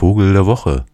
[0.00, 0.86] Vogel der Woche.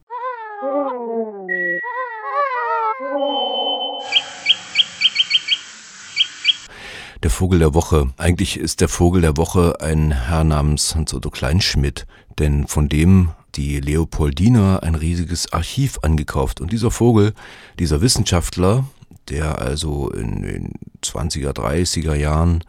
[7.23, 8.13] Der Vogel der Woche.
[8.17, 12.09] Eigentlich ist der Vogel der Woche ein Herr namens Hans-Otto Kleinschmidt,
[12.41, 16.61] denn von dem die Leopoldina ein riesiges Archiv angekauft.
[16.61, 17.33] Und dieser Vogel,
[17.79, 18.87] dieser Wissenschaftler,
[19.29, 20.73] der also in den
[21.05, 22.65] 20er, 30er Jahren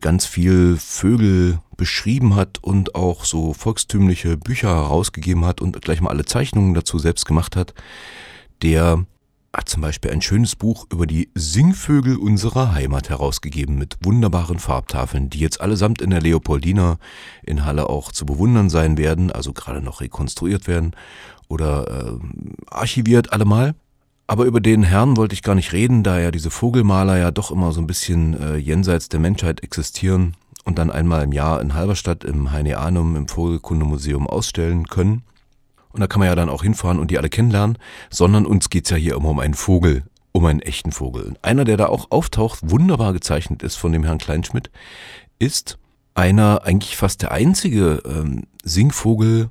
[0.00, 6.10] ganz viel Vögel beschrieben hat und auch so volkstümliche Bücher herausgegeben hat und gleich mal
[6.10, 7.74] alle Zeichnungen dazu selbst gemacht hat,
[8.62, 9.04] der
[9.56, 15.30] hat zum Beispiel ein schönes Buch über die Singvögel unserer Heimat herausgegeben mit wunderbaren Farbtafeln,
[15.30, 16.98] die jetzt allesamt in der Leopoldina
[17.42, 20.92] in Halle auch zu bewundern sein werden, also gerade noch rekonstruiert werden
[21.48, 22.18] oder äh,
[22.70, 23.74] archiviert allemal.
[24.28, 27.50] Aber über den Herrn wollte ich gar nicht reden, da ja diese Vogelmaler ja doch
[27.50, 31.74] immer so ein bisschen äh, jenseits der Menschheit existieren und dann einmal im Jahr in
[31.74, 35.22] Halberstadt im Heineanum im Vogelkundemuseum ausstellen können.
[35.92, 37.78] Und da kann man ja dann auch hinfahren und die alle kennenlernen,
[38.10, 40.02] sondern uns geht's ja hier immer um einen Vogel,
[40.32, 41.22] um einen echten Vogel.
[41.22, 44.70] Und einer, der da auch auftaucht, wunderbar gezeichnet ist von dem Herrn Kleinschmidt,
[45.38, 45.78] ist
[46.14, 49.50] einer, eigentlich fast der einzige ähm, Singvogel,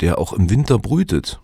[0.00, 1.40] der auch im Winter brütet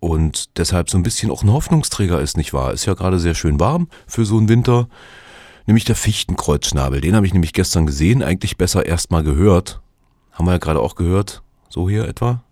[0.00, 2.72] und deshalb so ein bisschen auch ein Hoffnungsträger ist, nicht wahr?
[2.72, 4.88] Ist ja gerade sehr schön warm für so einen Winter.
[5.66, 7.00] Nämlich der Fichtenkreuzschnabel.
[7.00, 9.80] Den habe ich nämlich gestern gesehen, eigentlich besser erst mal gehört.
[10.32, 12.42] Haben wir ja gerade auch gehört, so hier etwa.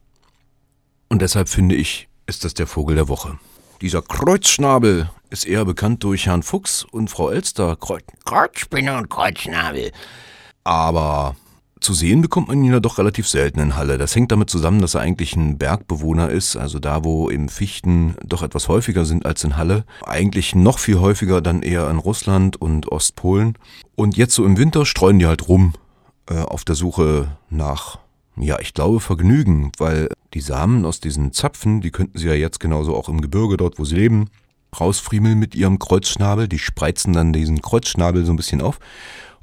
[1.09, 3.39] Und deshalb finde ich, ist das der Vogel der Woche.
[3.81, 7.77] Dieser Kreuzschnabel ist eher bekannt durch Herrn Fuchs und Frau Elster.
[7.77, 9.93] Kreuz, Kreuzspinne und Kreuzschnabel.
[10.65, 11.35] Aber
[11.81, 13.99] zu sehen bekommt man ihn ja doch relativ selten in Halle.
[13.99, 18.17] Das hängt damit zusammen, dass er eigentlich ein Bergbewohner ist, also da, wo im Fichten
[18.25, 19.85] doch etwas häufiger sind als in Halle.
[20.05, 23.57] Eigentlich noch viel häufiger dann eher in Russland und Ostpolen.
[23.95, 25.75] Und jetzt so im Winter streuen die halt rum
[26.29, 27.99] äh, auf der Suche nach,
[28.37, 32.61] ja, ich glaube Vergnügen, weil die Samen aus diesen Zapfen, die könnten sie ja jetzt
[32.61, 34.31] genauso auch im Gebirge dort, wo sie leben,
[34.79, 36.49] rausfriemeln mit ihrem Kreuzschnabel.
[36.49, 38.79] Die spreizen dann diesen Kreuzschnabel so ein bisschen auf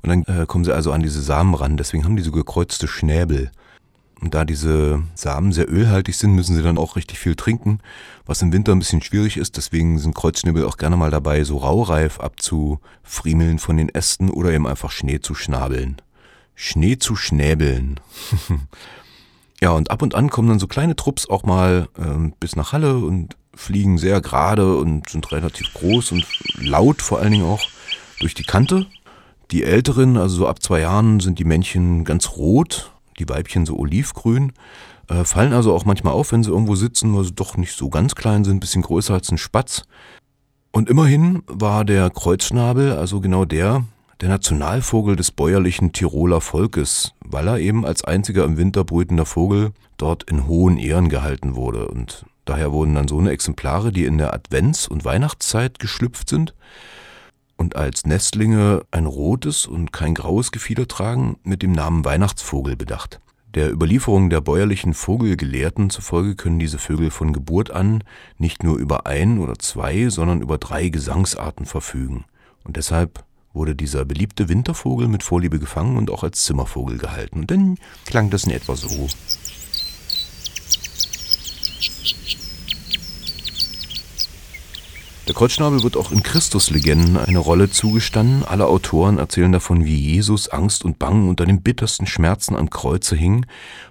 [0.05, 1.77] und dann äh, kommen sie also an diese Samen ran.
[1.77, 3.51] Deswegen haben die so gekreuzte Schnäbel.
[4.21, 7.79] Und da diese Samen sehr ölhaltig sind, müssen sie dann auch richtig viel trinken,
[8.25, 9.57] was im Winter ein bisschen schwierig ist.
[9.57, 14.67] Deswegen sind Kreuzschnäbel auch gerne mal dabei, so raureif abzufriemeln von den Ästen oder eben
[14.67, 15.97] einfach Schnee zu schnabeln.
[16.53, 17.99] Schnee zu schnäbeln.
[19.61, 22.73] ja, und ab und an kommen dann so kleine Trupps auch mal ähm, bis nach
[22.73, 26.27] Halle und fliegen sehr gerade und sind relativ groß und
[26.57, 27.63] laut vor allen Dingen auch
[28.19, 28.85] durch die Kante
[29.51, 33.77] die älteren, also so ab zwei Jahren, sind die Männchen ganz rot, die Weibchen so
[33.77, 34.53] olivgrün.
[35.07, 37.89] Äh, fallen also auch manchmal auf, wenn sie irgendwo sitzen, weil sie doch nicht so
[37.89, 39.83] ganz klein sind, ein bisschen größer als ein Spatz.
[40.71, 43.85] Und immerhin war der Kreuzschnabel, also genau der,
[44.21, 49.71] der Nationalvogel des bäuerlichen Tiroler Volkes, weil er eben als einziger im Winter brütender Vogel
[49.97, 51.87] dort in hohen Ehren gehalten wurde.
[51.87, 56.53] Und daher wurden dann so eine Exemplare, die in der Advents- und Weihnachtszeit geschlüpft sind,
[57.57, 63.19] und als Nestlinge ein rotes und kein graues Gefieder tragen, mit dem Namen Weihnachtsvogel bedacht.
[63.55, 68.03] Der Überlieferung der bäuerlichen Vogelgelehrten zufolge können diese Vögel von Geburt an
[68.37, 72.25] nicht nur über ein oder zwei, sondern über drei Gesangsarten verfügen.
[72.65, 73.23] Und deshalb
[73.53, 77.39] wurde dieser beliebte Wintervogel mit Vorliebe gefangen und auch als Zimmervogel gehalten.
[77.39, 79.07] Und dann klang das in etwa so.
[85.35, 88.45] Kreuzschnabel wird auch in Christuslegenden eine Rolle zugestanden.
[88.45, 93.17] Alle Autoren erzählen davon, wie Jesus Angst und Bangen unter den bittersten Schmerzen am Kreuze
[93.17, 93.45] hing,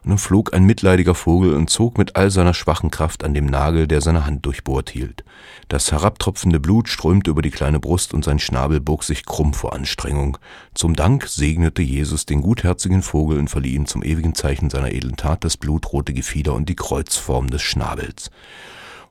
[0.05, 3.45] und dann flog ein mitleidiger Vogel und zog mit all seiner schwachen Kraft an dem
[3.45, 5.23] Nagel, der seine Hand durchbohrt hielt.
[5.69, 9.75] Das herabtropfende Blut strömte über die kleine Brust und sein Schnabel bog sich krumm vor
[9.75, 10.39] Anstrengung.
[10.73, 15.17] Zum Dank segnete Jesus den gutherzigen Vogel und verlieh ihm zum ewigen Zeichen seiner edlen
[15.17, 18.31] Tat das blutrote Gefieder und die Kreuzform des Schnabels.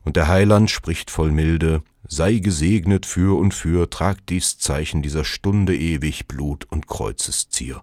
[0.04, 5.24] Und der Heiland spricht voll Milde, Sei gesegnet für und für, trag dies Zeichen dieser
[5.24, 7.82] Stunde ewig Blut und Kreuzeszier,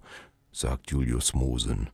[0.52, 1.90] sagt Julius Mosen.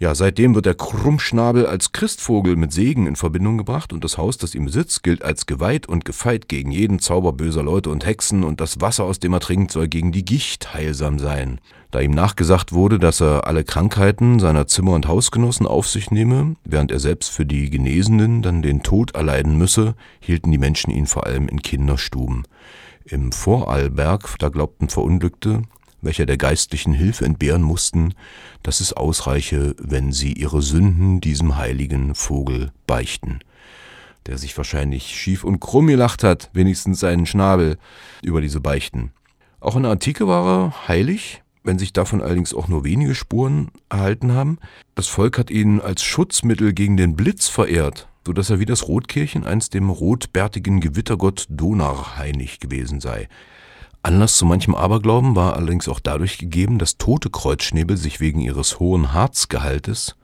[0.00, 4.38] Ja, seitdem wird der Krummschnabel als Christvogel mit Segen in Verbindung gebracht und das Haus,
[4.38, 8.44] das ihm besitzt, gilt als geweiht und gefeit gegen jeden Zauber böser Leute und Hexen
[8.44, 11.60] und das Wasser, aus dem er trinkt, soll gegen die Gicht heilsam sein.
[11.90, 16.54] Da ihm nachgesagt wurde, dass er alle Krankheiten seiner Zimmer- und Hausgenossen auf sich nehme,
[16.64, 21.06] während er selbst für die Genesenen dann den Tod erleiden müsse, hielten die Menschen ihn
[21.06, 22.44] vor allem in Kinderstuben.
[23.04, 25.62] Im Vorarlberg, da glaubten Verunglückte,
[26.00, 28.14] welcher der geistlichen Hilfe entbehren mussten,
[28.62, 33.40] dass es ausreiche, wenn sie ihre Sünden diesem heiligen Vogel beichten,
[34.26, 37.78] der sich wahrscheinlich schief und krumm gelacht hat, wenigstens seinen Schnabel,
[38.22, 39.12] über diese Beichten.
[39.60, 43.70] Auch in der Antike war er heilig, wenn sich davon allerdings auch nur wenige Spuren
[43.88, 44.58] erhalten haben.
[44.94, 48.86] Das Volk hat ihn als Schutzmittel gegen den Blitz verehrt, so dass er wie das
[48.88, 53.28] Rotkehlchen einst dem rotbärtigen Gewittergott Donarheinig gewesen sei.
[54.08, 58.78] Anlass zu manchem Aberglauben war allerdings auch dadurch gegeben, dass tote Kreuzschnäbel sich wegen ihres
[58.78, 60.16] hohen Harzgehaltes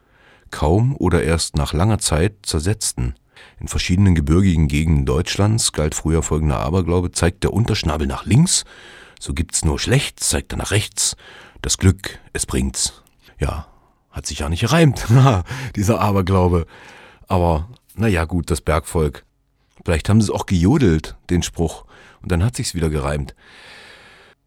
[0.50, 3.14] kaum oder erst nach langer Zeit zersetzten.
[3.60, 8.64] In verschiedenen gebirgigen Gegenden Deutschlands galt früher folgender Aberglaube, zeigt der Unterschnabel nach links,
[9.20, 11.14] so gibt's nur schlecht, zeigt er nach rechts,
[11.60, 13.02] das Glück, es bringt's.
[13.38, 13.66] Ja,
[14.10, 15.04] hat sich ja nicht gereimt,
[15.76, 16.64] dieser Aberglaube.
[17.28, 19.26] Aber, naja, gut, das Bergvolk.
[19.84, 21.84] Vielleicht haben sie es auch gejodelt, den Spruch,
[22.22, 23.34] und dann hat sich's wieder gereimt.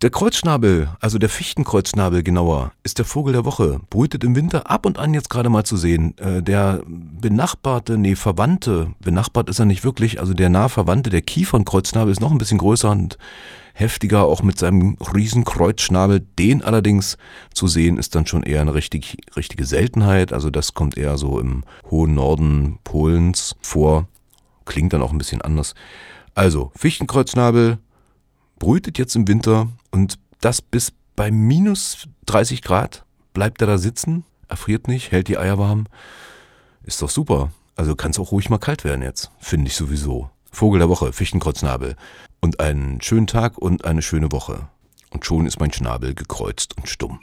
[0.04, 4.86] Der Kreuzschnabel, also der Fichtenkreuznabel genauer, ist der Vogel der Woche, brütet im Winter ab
[4.86, 6.16] und an jetzt gerade mal zu sehen.
[6.20, 11.24] Äh, der benachbarte, nee, Verwandte, benachbart ist er nicht wirklich, also der nah Verwandte, der
[11.24, 13.18] Kiefernkreuznabel ist noch ein bisschen größer und
[13.74, 16.20] heftiger, auch mit seinem riesen Kreuzschnabel.
[16.38, 17.18] Den allerdings
[17.52, 20.32] zu sehen, ist dann schon eher eine richtig, richtige Seltenheit.
[20.32, 24.08] Also das kommt eher so im hohen Norden Polens vor.
[24.68, 25.74] Klingt dann auch ein bisschen anders.
[26.36, 27.80] Also, Fichtenkreuznabel,
[28.60, 33.04] brütet jetzt im Winter und das bis bei minus 30 Grad
[33.34, 35.88] bleibt er da sitzen, erfriert nicht, hält die Eier warm.
[36.84, 37.52] Ist doch super.
[37.76, 40.30] Also kann es auch ruhig mal kalt werden jetzt, finde ich sowieso.
[40.52, 41.96] Vogel der Woche, Fichtenkreuznabel.
[42.40, 44.68] Und einen schönen Tag und eine schöne Woche.
[45.12, 47.20] Und schon ist mein Schnabel gekreuzt und stumm.